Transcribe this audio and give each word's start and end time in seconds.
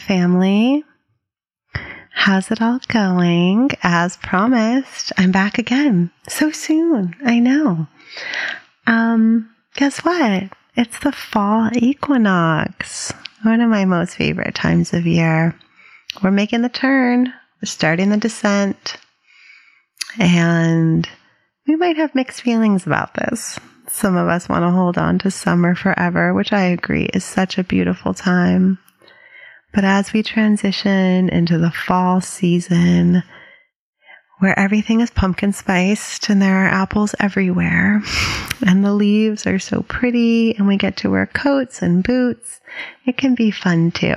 family. 0.00 0.84
How's 2.12 2.50
it 2.50 2.60
all 2.60 2.80
going? 2.88 3.70
As 3.82 4.16
promised, 4.16 5.12
I'm 5.16 5.32
back 5.32 5.58
again 5.58 6.10
so 6.28 6.50
soon. 6.50 7.14
I 7.24 7.38
know. 7.38 7.86
Um, 8.86 9.50
guess 9.76 10.00
what? 10.00 10.44
It's 10.76 10.98
the 11.00 11.12
fall 11.12 11.70
equinox, 11.74 13.12
one 13.42 13.60
of 13.60 13.70
my 13.70 13.84
most 13.84 14.16
favorite 14.16 14.54
times 14.54 14.92
of 14.92 15.06
year. 15.06 15.54
We're 16.22 16.30
making 16.30 16.62
the 16.62 16.68
turn, 16.68 17.26
we're 17.26 17.66
starting 17.66 18.10
the 18.10 18.16
descent, 18.16 18.96
and 20.18 21.08
we 21.66 21.76
might 21.76 21.96
have 21.96 22.14
mixed 22.14 22.42
feelings 22.42 22.86
about 22.86 23.14
this. 23.14 23.58
Some 23.88 24.16
of 24.16 24.28
us 24.28 24.48
want 24.48 24.62
to 24.62 24.70
hold 24.70 24.98
on 24.98 25.18
to 25.20 25.30
summer 25.30 25.74
forever, 25.74 26.32
which 26.34 26.52
I 26.52 26.64
agree 26.64 27.08
is 27.12 27.24
such 27.24 27.58
a 27.58 27.64
beautiful 27.64 28.14
time. 28.14 28.78
But 29.72 29.84
as 29.84 30.12
we 30.12 30.22
transition 30.22 31.28
into 31.28 31.58
the 31.58 31.70
fall 31.70 32.20
season, 32.20 33.22
where 34.40 34.58
everything 34.58 35.00
is 35.00 35.10
pumpkin 35.10 35.52
spiced 35.52 36.28
and 36.28 36.40
there 36.40 36.64
are 36.64 36.68
apples 36.68 37.14
everywhere, 37.20 38.02
and 38.66 38.84
the 38.84 38.94
leaves 38.94 39.46
are 39.46 39.58
so 39.58 39.82
pretty, 39.82 40.56
and 40.56 40.66
we 40.66 40.76
get 40.76 40.96
to 40.98 41.10
wear 41.10 41.26
coats 41.26 41.82
and 41.82 42.02
boots, 42.02 42.60
it 43.06 43.16
can 43.16 43.34
be 43.34 43.50
fun 43.50 43.90
too. 43.90 44.14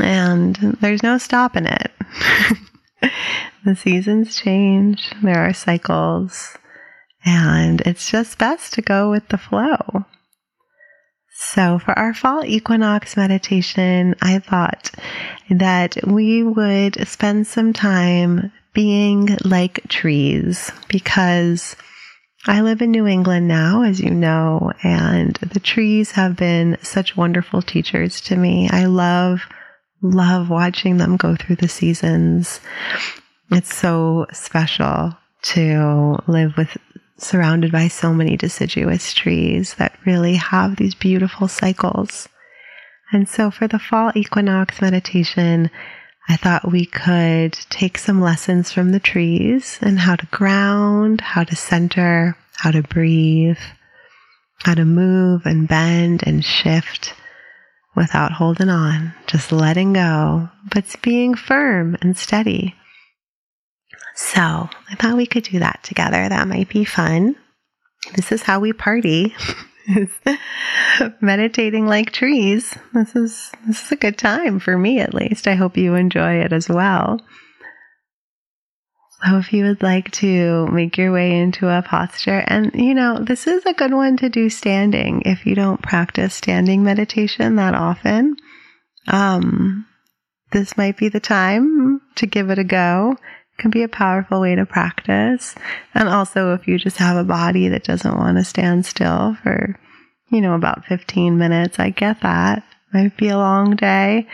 And 0.00 0.56
there's 0.80 1.02
no 1.02 1.16
stopping 1.18 1.66
it. 1.66 1.92
the 3.64 3.76
seasons 3.76 4.36
change, 4.36 5.10
there 5.22 5.38
are 5.38 5.54
cycles, 5.54 6.58
and 7.24 7.80
it's 7.82 8.10
just 8.10 8.38
best 8.38 8.74
to 8.74 8.82
go 8.82 9.10
with 9.10 9.28
the 9.28 9.38
flow. 9.38 10.04
So, 11.40 11.78
for 11.78 11.96
our 11.96 12.14
fall 12.14 12.44
equinox 12.44 13.16
meditation, 13.16 14.16
I 14.20 14.40
thought 14.40 14.90
that 15.48 15.96
we 16.04 16.42
would 16.42 17.06
spend 17.06 17.46
some 17.46 17.72
time 17.72 18.50
being 18.74 19.38
like 19.44 19.86
trees 19.88 20.72
because 20.88 21.76
I 22.44 22.62
live 22.62 22.82
in 22.82 22.90
New 22.90 23.06
England 23.06 23.46
now, 23.46 23.82
as 23.82 24.00
you 24.00 24.10
know, 24.10 24.72
and 24.82 25.36
the 25.36 25.60
trees 25.60 26.10
have 26.10 26.34
been 26.34 26.76
such 26.82 27.16
wonderful 27.16 27.62
teachers 27.62 28.20
to 28.22 28.34
me. 28.34 28.68
I 28.68 28.86
love, 28.86 29.42
love 30.02 30.50
watching 30.50 30.96
them 30.96 31.16
go 31.16 31.36
through 31.36 31.56
the 31.56 31.68
seasons. 31.68 32.60
It's 33.52 33.72
so 33.72 34.26
special 34.32 35.16
to 35.42 36.18
live 36.26 36.56
with 36.56 36.76
surrounded 37.18 37.72
by 37.72 37.88
so 37.88 38.14
many 38.14 38.36
deciduous 38.36 39.12
trees 39.12 39.74
that 39.74 39.98
really 40.06 40.36
have 40.36 40.76
these 40.76 40.94
beautiful 40.94 41.48
cycles. 41.48 42.28
And 43.12 43.28
so 43.28 43.50
for 43.50 43.66
the 43.66 43.78
fall 43.78 44.12
equinox 44.14 44.80
meditation, 44.80 45.70
I 46.28 46.36
thought 46.36 46.70
we 46.70 46.84
could 46.86 47.54
take 47.70 47.98
some 47.98 48.20
lessons 48.20 48.70
from 48.70 48.92
the 48.92 49.00
trees 49.00 49.78
and 49.80 49.98
how 49.98 50.16
to 50.16 50.26
ground, 50.26 51.20
how 51.20 51.44
to 51.44 51.56
center, 51.56 52.36
how 52.54 52.70
to 52.70 52.82
breathe, 52.82 53.58
how 54.62 54.74
to 54.74 54.84
move 54.84 55.46
and 55.46 55.66
bend 55.66 56.22
and 56.26 56.44
shift 56.44 57.14
without 57.96 58.32
holding 58.32 58.68
on, 58.68 59.14
just 59.26 59.50
letting 59.50 59.94
go, 59.94 60.48
but 60.70 60.84
being 61.02 61.34
firm 61.34 61.96
and 62.00 62.16
steady. 62.16 62.74
So 64.20 64.40
I 64.40 64.96
thought 64.96 65.16
we 65.16 65.26
could 65.26 65.44
do 65.44 65.60
that 65.60 65.84
together. 65.84 66.28
That 66.28 66.48
might 66.48 66.68
be 66.68 66.84
fun. 66.84 67.36
This 68.16 68.32
is 68.32 68.42
how 68.42 68.58
we 68.58 68.72
party. 68.72 69.32
meditating 71.20 71.86
like 71.86 72.10
trees. 72.10 72.76
This 72.92 73.14
is 73.14 73.52
this 73.64 73.86
is 73.86 73.92
a 73.92 73.96
good 73.96 74.18
time 74.18 74.58
for 74.58 74.76
me 74.76 74.98
at 74.98 75.14
least. 75.14 75.46
I 75.46 75.54
hope 75.54 75.76
you 75.76 75.94
enjoy 75.94 76.40
it 76.40 76.52
as 76.52 76.68
well. 76.68 77.20
So 79.24 79.38
if 79.38 79.52
you 79.52 79.62
would 79.64 79.84
like 79.84 80.10
to 80.12 80.66
make 80.66 80.98
your 80.98 81.12
way 81.12 81.38
into 81.38 81.68
a 81.68 81.80
posture 81.80 82.42
and 82.48 82.72
you 82.74 82.94
know, 82.94 83.20
this 83.20 83.46
is 83.46 83.64
a 83.66 83.72
good 83.72 83.94
one 83.94 84.16
to 84.16 84.28
do 84.28 84.50
standing 84.50 85.22
if 85.26 85.46
you 85.46 85.54
don't 85.54 85.80
practice 85.80 86.34
standing 86.34 86.82
meditation 86.82 87.54
that 87.54 87.76
often. 87.76 88.34
Um 89.06 89.86
this 90.50 90.76
might 90.76 90.96
be 90.96 91.08
the 91.08 91.20
time 91.20 92.00
to 92.16 92.26
give 92.26 92.50
it 92.50 92.58
a 92.58 92.64
go 92.64 93.16
can 93.58 93.70
be 93.70 93.82
a 93.82 93.88
powerful 93.88 94.40
way 94.40 94.54
to 94.54 94.64
practice. 94.64 95.54
And 95.94 96.08
also, 96.08 96.54
if 96.54 96.66
you 96.66 96.78
just 96.78 96.96
have 96.96 97.16
a 97.16 97.24
body 97.24 97.68
that 97.68 97.84
doesn't 97.84 98.16
want 98.16 98.38
to 98.38 98.44
stand 98.44 98.86
still 98.86 99.36
for, 99.42 99.78
you 100.30 100.40
know, 100.40 100.54
about 100.54 100.84
15 100.86 101.36
minutes, 101.36 101.78
I 101.78 101.90
get 101.90 102.22
that. 102.22 102.64
Might 102.92 103.16
be 103.16 103.28
a 103.28 103.36
long 103.36 103.76
day, 103.76 104.26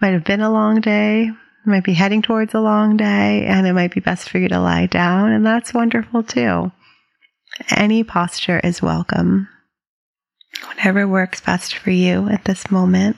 might 0.00 0.12
have 0.12 0.24
been 0.24 0.40
a 0.40 0.52
long 0.52 0.80
day, 0.80 1.30
might 1.66 1.82
be 1.82 1.94
heading 1.94 2.22
towards 2.22 2.54
a 2.54 2.60
long 2.60 2.96
day, 2.96 3.44
and 3.46 3.66
it 3.66 3.72
might 3.72 3.92
be 3.92 4.00
best 4.00 4.28
for 4.28 4.38
you 4.38 4.48
to 4.48 4.60
lie 4.60 4.86
down, 4.86 5.32
and 5.32 5.44
that's 5.44 5.74
wonderful 5.74 6.22
too. 6.22 6.70
Any 7.74 8.04
posture 8.04 8.60
is 8.60 8.82
welcome. 8.82 9.48
Whatever 10.66 11.08
works 11.08 11.40
best 11.40 11.76
for 11.76 11.90
you 11.90 12.28
at 12.28 12.44
this 12.44 12.70
moment. 12.70 13.16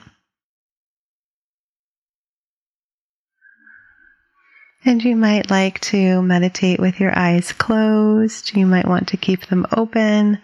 And 4.87 5.03
you 5.03 5.17
might 5.17 5.51
like 5.51 5.81
to 5.91 6.21
meditate 6.21 6.79
with 6.79 7.01
your 7.01 7.11
eyes 7.13 7.51
closed. 7.51 8.55
You 8.55 8.65
might 8.65 8.87
want 8.87 9.09
to 9.09 9.17
keep 9.17 9.47
them 9.47 9.65
open. 9.75 10.39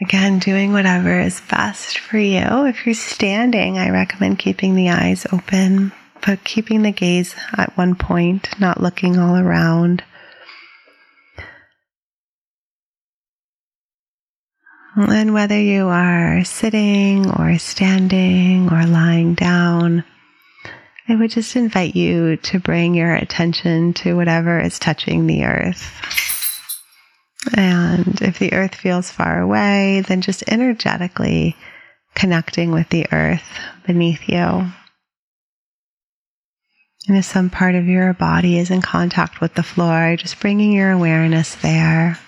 Again, 0.00 0.40
doing 0.40 0.72
whatever 0.72 1.20
is 1.20 1.40
best 1.42 2.00
for 2.00 2.18
you. 2.18 2.66
If 2.66 2.84
you're 2.84 2.96
standing, 2.96 3.78
I 3.78 3.90
recommend 3.90 4.40
keeping 4.40 4.74
the 4.74 4.90
eyes 4.90 5.28
open, 5.32 5.92
but 6.26 6.42
keeping 6.42 6.82
the 6.82 6.90
gaze 6.90 7.36
at 7.56 7.76
one 7.76 7.94
point, 7.94 8.48
not 8.58 8.80
looking 8.80 9.16
all 9.16 9.36
around. 9.36 10.02
And 14.96 15.32
whether 15.32 15.60
you 15.60 15.86
are 15.86 16.42
sitting 16.42 17.30
or 17.30 17.58
standing 17.58 18.72
or 18.72 18.84
lying 18.86 19.34
down, 19.34 20.02
I 21.08 21.16
would 21.16 21.30
just 21.30 21.56
invite 21.56 21.96
you 21.96 22.36
to 22.36 22.60
bring 22.60 22.94
your 22.94 23.14
attention 23.14 23.92
to 23.94 24.14
whatever 24.14 24.60
is 24.60 24.78
touching 24.78 25.26
the 25.26 25.44
earth. 25.44 25.90
And 27.56 28.22
if 28.22 28.38
the 28.38 28.52
earth 28.52 28.76
feels 28.76 29.10
far 29.10 29.40
away, 29.40 30.04
then 30.06 30.20
just 30.20 30.44
energetically 30.46 31.56
connecting 32.14 32.70
with 32.70 32.88
the 32.90 33.06
earth 33.12 33.42
beneath 33.84 34.28
you. 34.28 34.70
And 37.08 37.16
if 37.16 37.24
some 37.24 37.50
part 37.50 37.74
of 37.74 37.86
your 37.86 38.12
body 38.14 38.58
is 38.58 38.70
in 38.70 38.80
contact 38.80 39.40
with 39.40 39.54
the 39.54 39.64
floor, 39.64 40.14
just 40.16 40.38
bringing 40.38 40.72
your 40.72 40.92
awareness 40.92 41.56
there. 41.56 42.18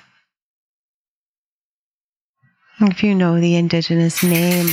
If 2.80 3.04
you 3.04 3.14
know 3.14 3.38
the 3.40 3.54
indigenous 3.54 4.24
name 4.24 4.66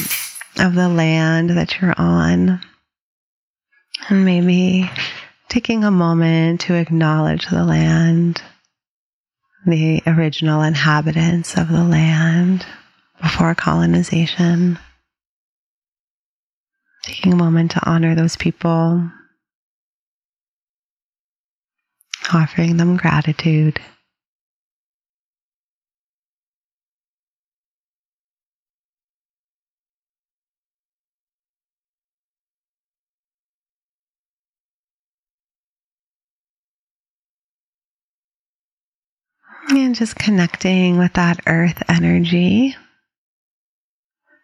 of 0.57 0.73
the 0.73 0.89
land 0.89 1.51
that 1.51 1.79
you're 1.79 1.93
on, 1.99 2.61
and 4.11 4.25
maybe 4.25 4.91
taking 5.47 5.85
a 5.85 5.91
moment 5.91 6.59
to 6.61 6.75
acknowledge 6.75 7.47
the 7.47 7.63
land, 7.63 8.41
the 9.65 10.03
original 10.05 10.61
inhabitants 10.61 11.57
of 11.57 11.69
the 11.69 11.83
land 11.83 12.65
before 13.21 13.55
colonization. 13.55 14.77
Taking 17.03 17.33
a 17.33 17.37
moment 17.37 17.71
to 17.71 17.89
honor 17.89 18.13
those 18.13 18.35
people, 18.35 19.09
offering 22.33 22.77
them 22.77 22.97
gratitude. 22.97 23.79
And 39.69 39.95
just 39.95 40.15
connecting 40.15 40.97
with 40.97 41.13
that 41.13 41.39
earth 41.47 41.81
energy, 41.87 42.75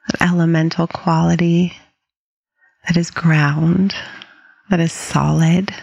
that 0.10 0.22
elemental 0.22 0.88
quality 0.88 1.74
that 2.88 2.98
is 2.98 3.12
ground, 3.12 3.94
that 4.70 4.80
is 4.80 4.94
solid. 4.94 5.74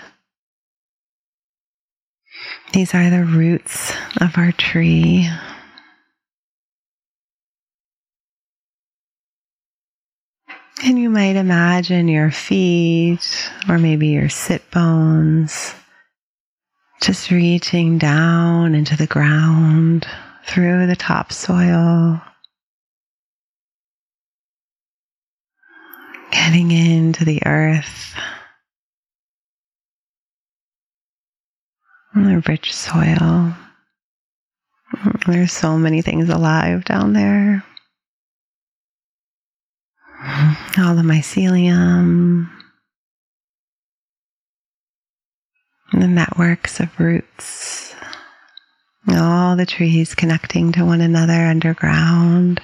These 2.72 2.94
are 2.94 3.10
the 3.10 3.24
roots 3.24 3.92
of 4.20 4.38
our 4.38 4.52
tree. 4.52 5.28
And 10.84 10.98
you 10.98 11.10
might 11.10 11.36
imagine 11.36 12.08
your 12.08 12.30
feet 12.30 13.50
or 13.68 13.78
maybe 13.78 14.08
your 14.08 14.28
sit 14.28 14.70
bones 14.70 15.74
just 17.04 17.30
reaching 17.30 17.98
down 17.98 18.74
into 18.74 18.96
the 18.96 19.06
ground 19.06 20.06
through 20.46 20.86
the 20.86 20.96
topsoil. 20.96 22.18
Getting 26.30 26.70
into 26.70 27.26
the 27.26 27.42
earth. 27.44 28.14
the 32.14 32.42
rich 32.48 32.74
soil. 32.74 33.54
There's 35.26 35.52
so 35.52 35.76
many 35.76 36.00
things 36.00 36.30
alive 36.30 36.86
down 36.86 37.12
there. 37.12 37.62
All 40.78 40.94
the 40.94 41.02
mycelium, 41.02 42.48
the 46.00 46.08
networks 46.08 46.80
of 46.80 46.98
roots, 46.98 47.94
all 49.08 49.56
the 49.56 49.66
trees 49.66 50.14
connecting 50.14 50.72
to 50.72 50.84
one 50.84 51.00
another 51.00 51.46
underground. 51.46 52.60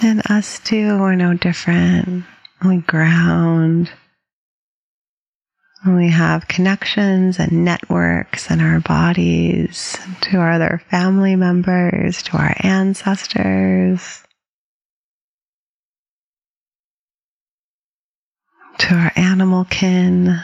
And 0.00 0.22
us 0.30 0.60
too, 0.60 0.98
we're 0.98 1.16
no 1.16 1.34
different. 1.34 2.24
We 2.64 2.78
ground. 2.78 3.90
We 5.86 6.10
have 6.10 6.48
connections 6.48 7.38
and 7.38 7.64
networks 7.64 8.50
in 8.50 8.60
our 8.60 8.80
bodies 8.80 9.96
to 10.22 10.38
our 10.38 10.52
other 10.52 10.82
family 10.90 11.36
members, 11.36 12.22
to 12.24 12.36
our 12.36 12.54
ancestors, 12.60 14.22
to 18.78 18.94
our 18.94 19.12
animal 19.14 19.64
kin. 19.66 20.40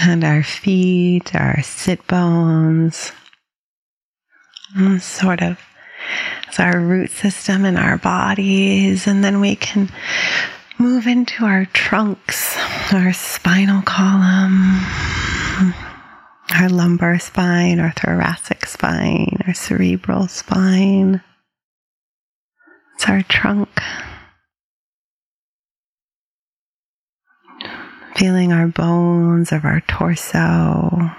And 0.00 0.24
our 0.24 0.42
feet, 0.42 1.34
our 1.34 1.62
sit 1.62 2.06
bones, 2.06 3.12
sort 5.00 5.42
of 5.42 5.58
as 6.48 6.58
our 6.58 6.80
root 6.80 7.10
system 7.10 7.64
in 7.64 7.76
our 7.76 7.98
bodies. 7.98 9.06
And 9.06 9.24
then 9.24 9.40
we 9.40 9.56
can 9.56 9.90
move 10.78 11.06
into 11.06 11.44
our 11.44 11.66
trunks, 11.66 12.56
our 12.92 13.12
spinal 13.12 13.82
column, 13.82 14.80
our 16.54 16.68
lumbar 16.68 17.18
spine, 17.18 17.78
our 17.80 17.92
thoracic 17.92 18.66
spine, 18.66 19.38
our 19.46 19.54
cerebral 19.54 20.28
spine. 20.28 21.22
It's 22.94 23.08
our 23.08 23.22
trunk. 23.22 23.80
Feeling 28.14 28.52
our 28.52 28.68
bones 28.68 29.50
of 29.50 29.64
our 29.64 29.80
torso, 29.88 31.10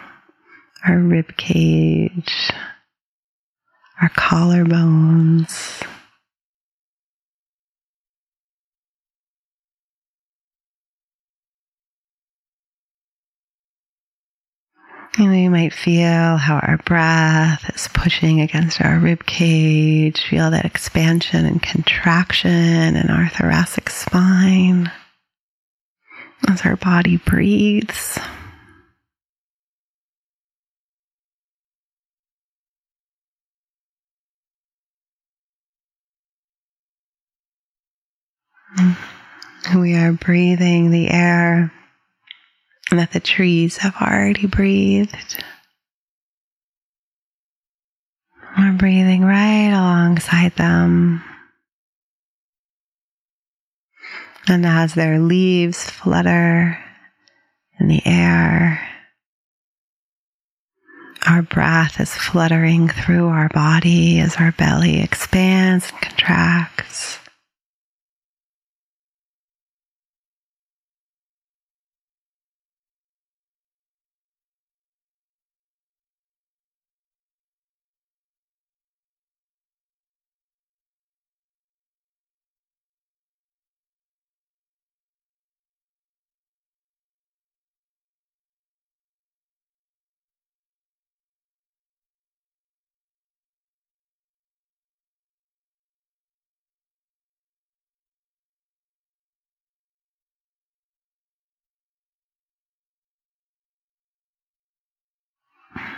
our 0.86 0.98
rib 1.00 1.36
cage, 1.36 2.52
our 4.02 4.10
collarbones. 4.10 5.84
And 15.18 15.32
we 15.32 15.48
might 15.48 15.74
feel 15.74 16.36
how 16.36 16.60
our 16.60 16.78
breath 16.86 17.74
is 17.74 17.88
pushing 17.94 18.42
against 18.42 18.82
our 18.82 19.00
rib 19.00 19.26
cage. 19.26 20.22
Feel 20.26 20.52
that 20.52 20.66
expansion 20.66 21.46
and 21.46 21.62
contraction 21.62 22.98
in 22.98 23.10
our 23.10 23.30
thoracic 23.30 23.90
spine 23.90 24.92
as 26.48 26.62
our 26.66 26.76
body 26.76 27.18
breathes. 27.18 28.20
We 39.76 39.96
are 39.96 40.12
breathing 40.12 40.92
the 40.92 41.10
air 41.10 41.72
that 42.92 43.12
the 43.12 43.20
trees 43.20 43.78
have 43.78 43.96
already 44.02 44.48
breathed. 44.48 45.44
We're 48.58 48.74
breathing 48.74 49.24
right 49.24 49.72
alongside 49.72 50.56
them. 50.56 51.24
And 54.48 54.66
as 54.66 54.94
their 54.94 55.20
leaves 55.20 55.90
flutter 55.90 56.78
in 57.80 57.88
the 57.88 58.02
air, 58.06 58.80
our 61.26 61.42
breath 61.42 62.00
is 62.00 62.14
fluttering 62.14 62.88
through 62.88 63.28
our 63.28 63.50
body 63.50 64.20
as 64.20 64.36
our 64.36 64.52
belly 64.52 65.02
expands 65.02 65.90
and 65.92 66.02
contracts. 66.02 67.20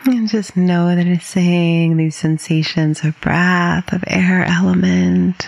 And 0.08 0.30
just 0.30 0.56
know 0.56 0.96
that 0.96 1.06
it's 1.06 1.26
saying 1.26 1.98
these 1.98 2.16
sensations 2.16 3.04
of 3.04 3.20
breath, 3.20 3.92
of 3.92 4.06
air 4.08 4.46
element. 4.46 5.46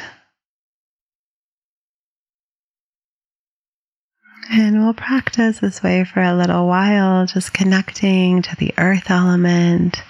And 4.52 4.84
we'll 4.84 4.94
practice 4.94 5.60
this 5.60 5.82
way 5.82 6.04
for 6.04 6.22
a 6.22 6.36
little 6.36 6.68
while, 6.68 7.26
just 7.26 7.54
connecting 7.54 8.42
to 8.42 8.56
the 8.58 8.74
earth 8.78 9.10
element, 9.10 10.04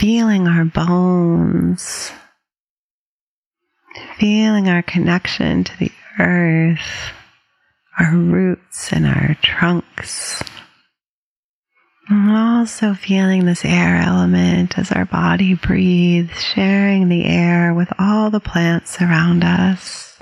feeling 0.00 0.48
our 0.48 0.64
bones, 0.64 2.10
feeling 4.18 4.68
our 4.68 4.82
connection 4.82 5.62
to 5.62 5.78
the 5.78 5.92
earth, 6.18 7.12
our 8.00 8.16
roots 8.16 8.92
and 8.92 9.06
our 9.06 9.36
trunks. 9.42 10.42
Also 12.12 12.94
feeling 12.94 13.44
this 13.44 13.64
air 13.64 13.94
element 13.94 14.76
as 14.76 14.90
our 14.90 15.04
body 15.04 15.54
breathes, 15.54 16.42
sharing 16.42 17.08
the 17.08 17.24
air 17.24 17.72
with 17.72 17.88
all 18.00 18.30
the 18.30 18.40
plants 18.40 19.00
around 19.00 19.44
us. 19.44 20.18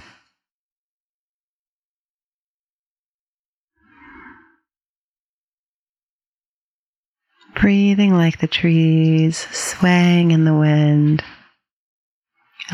Breathing 7.59 8.13
like 8.13 8.39
the 8.39 8.47
trees, 8.47 9.39
swaying 9.51 10.31
in 10.31 10.45
the 10.45 10.55
wind, 10.55 11.25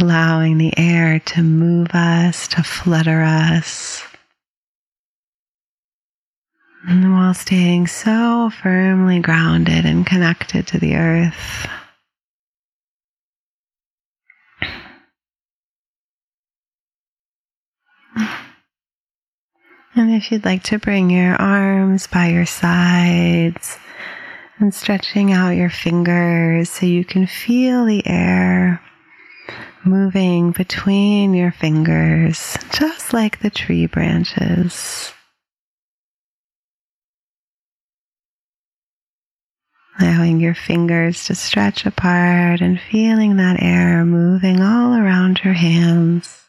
allowing 0.01 0.59
the 0.59 0.77
air 0.77 1.21
to 1.21 1.43
move 1.43 1.91
us, 1.95 2.49
to 2.49 2.65
flutter 2.65 3.23
us 3.23 4.03
while 6.87 7.14
staying 7.37 7.87
so 7.87 8.51
firmly 8.63 9.21
grounded 9.21 9.85
and 9.85 10.07
connected 10.07 10.67
to 10.69 10.79
the 10.79 10.97
earth. 10.97 11.69
And 19.97 20.13
if 20.13 20.33
you'd 20.33 20.45
like 20.45 20.65
to 20.65 20.79
bring 20.79 21.09
your 21.09 21.37
arms 21.37 22.09
by 22.09 22.27
your 22.27 22.47
sides 22.47 23.79
and 24.59 24.75
stretching 24.75 25.33
out 25.33 25.51
your 25.51 25.71
fingers 25.71 26.69
so 26.69 26.87
you 26.87 27.05
can 27.05 27.27
feel 27.27 27.85
the 27.85 28.03
air 28.05 28.81
moving 29.85 30.51
between 30.51 31.35
your 31.35 31.53
fingers, 31.53 32.57
just 32.73 33.13
like 33.13 33.41
the 33.41 33.51
tree 33.51 33.87
branches. 33.87 35.13
Allowing 39.99 40.41
your 40.41 40.55
fingers 40.55 41.27
to 41.27 41.35
stretch 41.35 41.87
apart 41.87 42.61
and 42.61 42.81
feeling 42.81 43.37
that 43.37 43.63
air 43.63 44.05
moving 44.05 44.61
all 44.61 44.95
around 44.95 45.41
your 45.45 45.55
hands. 45.55 46.43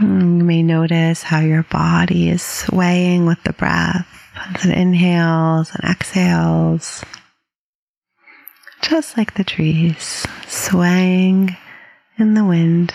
Mm, 0.00 0.38
you 0.38 0.44
may 0.44 0.62
notice 0.62 1.22
how 1.22 1.40
your 1.40 1.64
body 1.64 2.30
is 2.30 2.42
swaying 2.42 3.26
with 3.26 3.42
the 3.44 3.52
breath 3.52 4.08
as 4.54 4.64
it 4.64 4.76
inhales 4.76 5.70
and 5.74 5.90
exhales 5.90 7.04
just 8.88 9.16
like 9.16 9.34
the 9.34 9.44
trees 9.44 10.26
swaying 10.46 11.56
in 12.18 12.34
the 12.34 12.44
wind. 12.44 12.92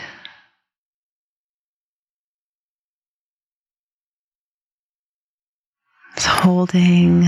Holding 6.40 7.26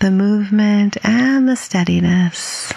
the 0.00 0.10
movement 0.10 0.96
and 1.04 1.48
the 1.48 1.54
steadiness. 1.54 2.72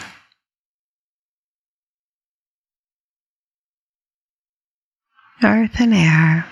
Earth 5.43 5.79
and 5.79 5.93
air. 5.95 6.45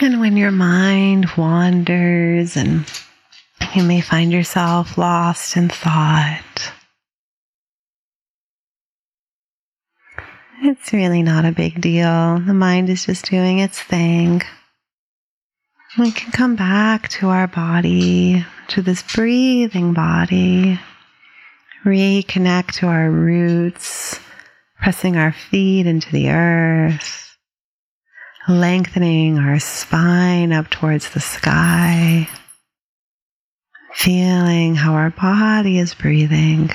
And 0.00 0.20
when 0.20 0.36
your 0.36 0.52
mind 0.52 1.28
wanders 1.36 2.56
and 2.56 2.84
you 3.74 3.82
may 3.82 4.00
find 4.00 4.32
yourself 4.32 4.96
lost 4.96 5.56
in 5.56 5.68
thought, 5.68 6.72
it's 10.62 10.92
really 10.92 11.24
not 11.24 11.44
a 11.44 11.50
big 11.50 11.80
deal. 11.80 12.38
The 12.38 12.54
mind 12.54 12.88
is 12.90 13.06
just 13.06 13.28
doing 13.28 13.58
its 13.58 13.82
thing. 13.82 14.42
We 15.98 16.12
can 16.12 16.30
come 16.30 16.54
back 16.54 17.08
to 17.08 17.30
our 17.30 17.48
body, 17.48 18.46
to 18.68 18.82
this 18.82 19.02
breathing 19.02 19.94
body, 19.94 20.78
reconnect 21.84 22.74
to 22.74 22.86
our 22.86 23.10
roots, 23.10 24.20
pressing 24.80 25.16
our 25.16 25.32
feet 25.32 25.88
into 25.88 26.12
the 26.12 26.30
earth 26.30 27.27
lengthening 28.48 29.38
our 29.38 29.58
spine 29.58 30.52
up 30.52 30.70
towards 30.70 31.10
the 31.10 31.20
sky, 31.20 32.26
feeling 33.92 34.74
how 34.74 34.94
our 34.94 35.10
body 35.10 35.78
is 35.78 35.94
breathing. 35.94 36.70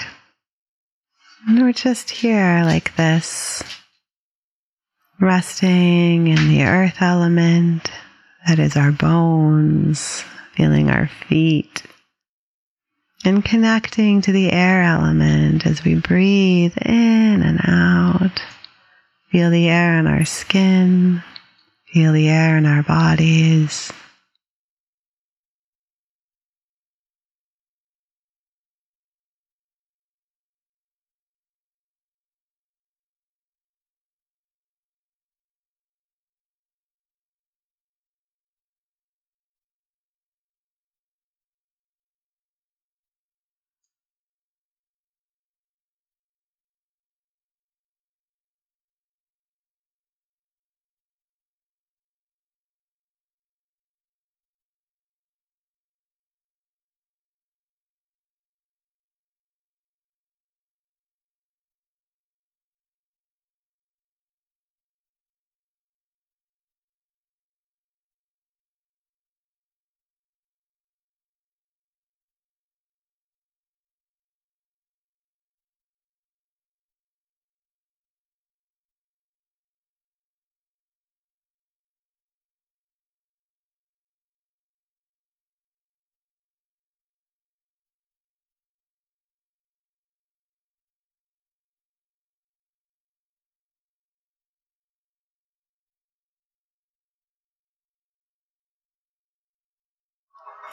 And 1.48 1.62
we're 1.62 1.74
just 1.74 2.12
here 2.12 2.62
like 2.64 2.96
this, 2.96 3.64
resting 5.20 6.28
in 6.28 6.48
the 6.48 6.64
earth 6.64 7.02
element 7.02 7.92
that 8.48 8.60
is 8.60 8.78
our 8.78 8.92
bones, 8.92 10.24
feeling 10.54 10.92
our 10.92 11.08
feet, 11.28 11.84
and 13.26 13.44
connecting 13.44 14.22
to 14.22 14.32
the 14.32 14.52
air 14.52 14.84
element 14.84 15.66
as 15.66 15.84
we 15.84 15.96
breathe 15.96 16.78
in 16.86 17.42
and 17.42 17.60
out. 17.64 18.42
Feel 19.32 19.50
the 19.50 19.70
air 19.70 19.94
on 19.94 20.06
our 20.06 20.26
skin. 20.26 21.24
Feel 21.94 22.12
the 22.12 22.28
air 22.28 22.58
in 22.58 22.66
our 22.66 22.82
bodies. 22.82 23.94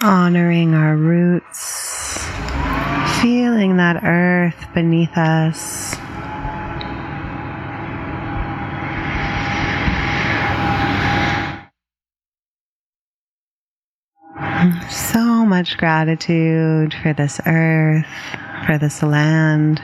Honoring 0.02 0.75
our 0.75 0.97
roots, 0.97 2.25
feeling 3.21 3.76
that 3.76 4.02
earth 4.02 4.66
beneath 4.73 5.16
us. 5.16 5.95
So 14.90 15.45
much 15.45 15.76
gratitude 15.76 16.95
for 17.02 17.12
this 17.12 17.40
earth, 17.47 18.07
for 18.66 18.78
this 18.78 19.02
land. 19.02 19.83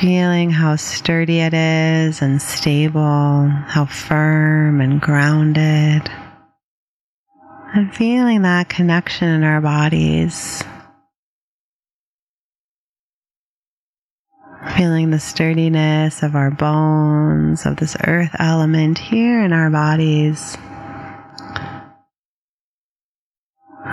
feeling 0.00 0.50
how 0.50 0.74
sturdy 0.74 1.38
it 1.38 1.54
is 1.54 2.20
and 2.20 2.42
stable, 2.42 3.48
how 3.68 3.86
firm 3.86 4.80
and 4.80 5.00
grounded 5.00 6.10
and 7.74 7.94
feeling 7.94 8.42
that 8.42 8.68
connection 8.68 9.28
in 9.28 9.42
our 9.42 9.60
bodies. 9.60 10.62
Feeling 14.76 15.10
the 15.10 15.18
sturdiness 15.18 16.22
of 16.22 16.34
our 16.34 16.50
bones, 16.50 17.66
of 17.66 17.76
this 17.76 17.96
earth 18.06 18.34
element 18.38 18.98
here 18.98 19.42
in 19.42 19.52
our 19.52 19.70
bodies. 19.70 20.56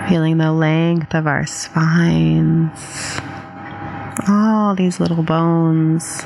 Feeling 0.08 0.38
the 0.38 0.52
length 0.52 1.14
of 1.14 1.26
our 1.26 1.46
spines. 1.46 3.20
All 4.28 4.74
these 4.74 5.00
little 5.00 5.22
bones. 5.22 6.24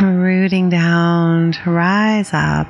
Rooting 0.00 0.70
down 0.70 1.52
to 1.52 1.70
rise 1.70 2.30
up 2.32 2.68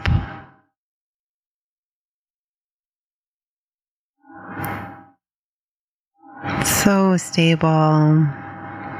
so 6.64 7.16
stable, 7.16 8.26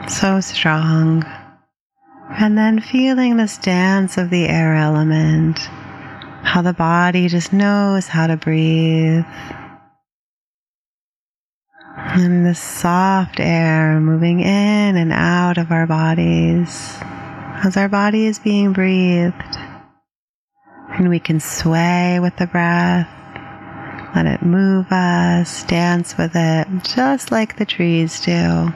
so 0.07 0.41
strong. 0.41 1.25
And 2.39 2.57
then 2.57 2.81
feeling 2.81 3.37
this 3.37 3.59
dance 3.59 4.17
of 4.17 4.31
the 4.31 4.47
air 4.47 4.77
element, 4.77 5.59
how 6.45 6.63
the 6.63 6.73
body 6.73 7.27
just 7.27 7.53
knows 7.53 8.07
how 8.07 8.29
to 8.29 8.37
breathe. 8.37 9.25
And 11.97 12.47
the 12.47 12.55
soft 12.55 13.41
air 13.41 13.99
moving 13.99 14.39
in 14.39 14.97
and 14.97 15.13
out 15.13 15.59
of 15.59 15.73
our 15.73 15.89
bodies 15.89 17.01
as 17.65 17.77
our 17.77 17.89
body 17.89 18.27
is 18.27 18.39
being 18.39 18.73
breathed. 18.73 19.57
And 20.93 21.09
we 21.09 21.21
can 21.21 21.41
sway 21.41 22.19
with 22.21 22.37
the 22.37 22.47
breath 22.47 23.09
let 24.15 24.27
it 24.27 24.43
move 24.43 24.91
us, 24.91 25.63
dance 25.65 26.19
with 26.19 26.33
it, 26.35 26.67
just 26.83 27.31
like 27.31 27.57
the 27.57 27.65
trees 27.65 28.21
do. 28.21 28.73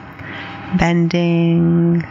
Bending, 0.77 2.03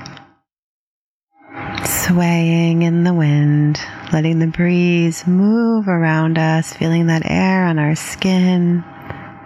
swaying 1.85 2.83
in 2.83 3.05
the 3.05 3.15
wind, 3.15 3.81
letting 4.13 4.41
the 4.41 4.47
breeze 4.47 5.27
move 5.27 5.89
around 5.89 6.39
us, 6.39 6.73
feeling 6.75 7.07
that 7.07 7.23
air 7.25 7.65
on 7.65 7.79
our 7.79 7.95
skin, 7.95 8.85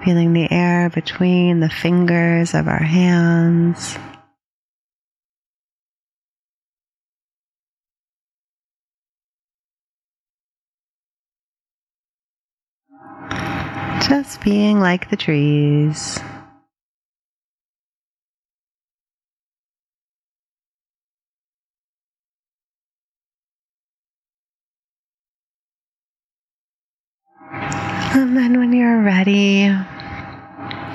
feeling 0.04 0.32
the 0.32 0.50
air 0.50 0.90
between 0.90 1.60
the 1.60 1.70
fingers 1.70 2.54
of 2.54 2.66
our 2.66 2.82
hands. 2.82 3.96
Just 14.08 14.40
being 14.40 14.80
like 14.80 15.10
the 15.10 15.16
trees. 15.16 16.18
And 27.52 28.34
then 28.34 28.58
when 28.58 28.72
you're 28.72 29.02
ready, 29.02 29.70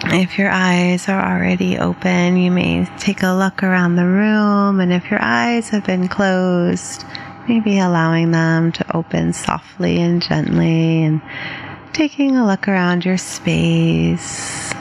if 0.05 0.39
your 0.39 0.50
eyes 0.50 1.08
are 1.08 1.24
already 1.24 1.77
open, 1.77 2.38
you 2.38 2.50
may 2.50 2.88
take 2.98 3.22
a 3.22 3.33
look 3.33 3.61
around 3.61 3.96
the 3.96 4.07
room. 4.07 4.79
And 4.79 4.92
if 4.92 5.11
your 5.11 5.22
eyes 5.22 5.70
have 5.70 5.85
been 5.85 6.07
closed, 6.07 7.05
maybe 7.48 7.77
allowing 7.77 8.31
them 8.31 8.72
to 8.72 8.98
open 8.98 9.33
softly 9.33 10.01
and 10.01 10.20
gently 10.20 11.03
and 11.03 11.22
taking 11.94 12.36
a 12.36 12.46
look 12.46 12.68
around 12.68 13.06
your 13.06 13.18
space. 13.18 14.74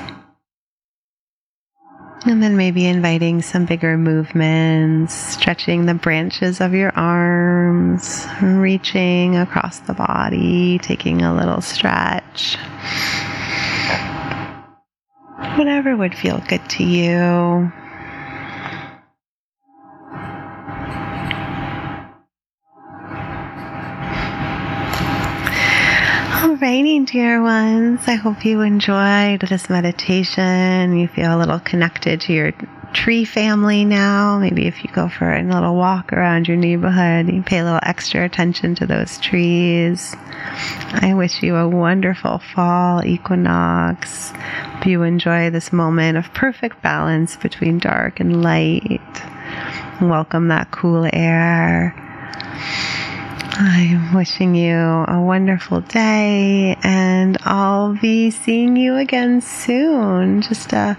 And 2.25 2.43
then 2.43 2.57
maybe 2.57 2.87
inviting 2.87 3.43
some 3.43 3.67
bigger 3.67 3.99
movements, 3.99 5.13
stretching 5.13 5.87
the 5.87 5.95
branches 5.95 6.61
of 6.61 6.73
your 6.73 6.97
arms, 6.97 8.27
reaching 8.41 9.37
across 9.37 9.81
the 9.81 9.93
body, 9.93 10.79
taking 10.79 11.23
a 11.23 11.35
little 11.35 11.61
stretch. 11.61 12.57
Whatever 15.57 15.97
would 15.97 16.15
feel 16.15 16.39
good 16.49 16.67
to 16.71 16.85
you. 16.85 17.73
Alrighty, 26.63 27.05
dear 27.11 27.43
ones. 27.43 28.03
I 28.07 28.15
hope 28.15 28.45
you 28.45 28.61
enjoyed 28.61 29.41
this 29.41 29.69
meditation. 29.69 30.97
You 30.97 31.09
feel 31.09 31.37
a 31.37 31.41
little 31.41 31.59
connected 31.59 32.21
to 32.21 32.33
your 32.33 32.53
tree 32.93 33.25
family 33.25 33.85
now. 33.85 34.39
Maybe 34.39 34.69
if 34.69 34.85
you 34.85 34.91
go 34.93 35.09
for 35.09 35.35
a 35.35 35.43
little 35.43 35.75
walk 35.75 36.13
around 36.13 36.47
your 36.47 36.57
neighborhood, 36.57 37.29
you 37.35 37.43
pay 37.43 37.59
a 37.59 37.65
little 37.65 37.81
extra 37.83 38.25
attention 38.25 38.77
to 38.77 38.87
those 38.87 39.19
trees. 39.19 40.15
I 40.93 41.15
wish 41.15 41.43
you 41.43 41.57
a 41.57 41.69
wonderful 41.69 42.39
fall 42.39 43.05
equinox. 43.05 44.31
Hope 44.31 44.87
you 44.87 45.03
enjoy 45.03 45.51
this 45.51 45.73
moment 45.73 46.17
of 46.17 46.33
perfect 46.33 46.81
balance 46.81 47.35
between 47.35 47.81
dark 47.81 48.21
and 48.21 48.41
light. 48.41 49.01
Welcome 50.01 50.47
that 50.47 50.71
cool 50.71 51.11
air. 51.13 52.02
I'm 53.65 54.13
wishing 54.13 54.57
you 54.57 54.75
a 54.75 55.21
wonderful 55.21 55.83
day, 55.83 56.77
and 56.83 57.39
I'll 57.43 57.95
be 57.95 58.33
seeing 58.33 58.75
you 58.75 58.97
again 58.97 59.41
soon. 59.41 60.43
Just 60.43 60.73
a, 60.73 60.97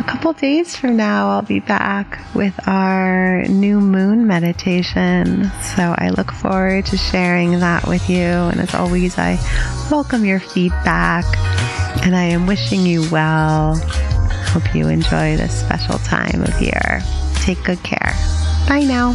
a 0.00 0.02
couple 0.02 0.32
days 0.32 0.74
from 0.74 0.96
now, 0.96 1.30
I'll 1.30 1.42
be 1.42 1.60
back 1.60 2.18
with 2.34 2.58
our 2.66 3.44
new 3.44 3.78
moon 3.80 4.26
meditation. 4.26 5.44
So 5.76 5.94
I 5.96 6.10
look 6.10 6.32
forward 6.32 6.86
to 6.86 6.96
sharing 6.96 7.60
that 7.60 7.86
with 7.86 8.10
you. 8.10 8.18
And 8.18 8.58
as 8.58 8.74
always, 8.74 9.16
I 9.16 9.38
welcome 9.88 10.24
your 10.24 10.40
feedback, 10.40 11.24
and 12.04 12.16
I 12.16 12.24
am 12.24 12.48
wishing 12.48 12.84
you 12.84 13.08
well. 13.12 13.76
Hope 14.46 14.74
you 14.74 14.88
enjoy 14.88 15.36
this 15.36 15.60
special 15.60 15.98
time 15.98 16.42
of 16.42 16.60
year. 16.60 17.00
Take 17.36 17.62
good 17.62 17.82
care. 17.84 18.12
Bye 18.66 18.86
now. 18.88 19.14